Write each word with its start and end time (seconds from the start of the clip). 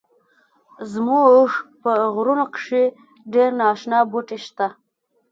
زمونږ 0.91 1.47
په 1.81 1.91
غرونو 2.13 2.45
کښی 2.53 2.83
ډیر 3.33 3.49
ناشنا 3.61 3.99
بوټی 4.11 4.39
شته 4.45 4.67